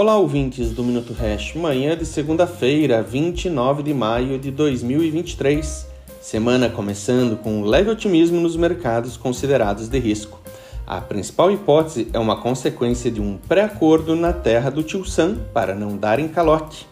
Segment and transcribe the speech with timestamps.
[0.00, 5.88] Olá, ouvintes do Minuto Hash, manhã de segunda-feira, 29 de maio de 2023.
[6.20, 10.40] Semana começando com um leve otimismo nos mercados considerados de risco.
[10.86, 15.74] A principal hipótese é uma consequência de um pré-acordo na terra do Tio Sam para
[15.74, 16.86] não dar em calote.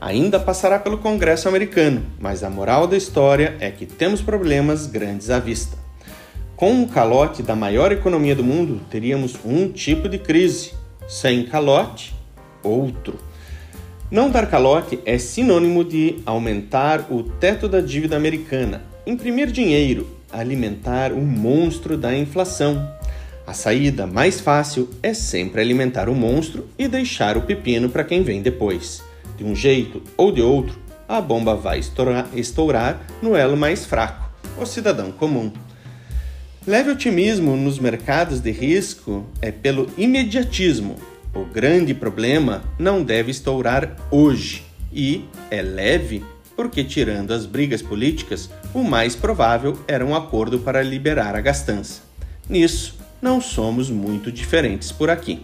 [0.00, 5.28] Ainda passará pelo Congresso americano, mas a moral da história é que temos problemas grandes
[5.28, 5.76] à vista.
[6.54, 10.72] Com o calote da maior economia do mundo, teríamos um tipo de crise.
[11.08, 12.14] Sem calote,
[12.64, 13.18] outro.
[14.10, 21.12] Não dar calote é sinônimo de aumentar o teto da dívida americana, imprimir dinheiro, alimentar
[21.12, 22.88] o monstro da inflação.
[23.46, 28.22] A saída mais fácil é sempre alimentar o monstro e deixar o pepino para quem
[28.22, 29.02] vem depois.
[29.36, 30.78] De um jeito ou de outro,
[31.08, 35.52] a bomba vai estourar, estourar no elo mais fraco, o cidadão comum.
[36.66, 40.96] Leve otimismo nos mercados de risco é pelo imediatismo,
[41.34, 46.24] o grande problema não deve estourar hoje e é leve
[46.56, 52.02] porque, tirando as brigas políticas, o mais provável era um acordo para liberar a gastança.
[52.48, 55.40] Nisso, não somos muito diferentes por aqui.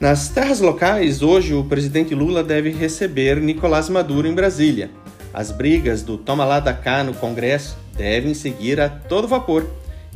[0.00, 4.90] Nas terras locais, hoje o presidente Lula deve receber Nicolás Maduro em Brasília.
[5.32, 9.64] As brigas do toma lá da cá no Congresso devem seguir a todo vapor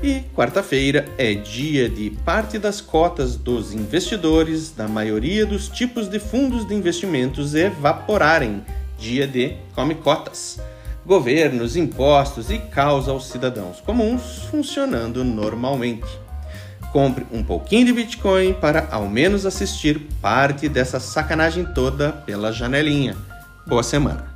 [0.02, 6.19] e quarta-feira é dia de parte das cotas dos investidores da maioria dos tipos de
[6.19, 8.62] fundos de investimentos evaporarem.
[8.98, 10.58] Dia de come cotas.
[11.05, 16.06] Governos, impostos e caos aos cidadãos comuns funcionando normalmente.
[16.92, 23.16] Compre um pouquinho de Bitcoin para ao menos assistir parte dessa sacanagem toda pela janelinha.
[23.66, 24.35] Boa semana!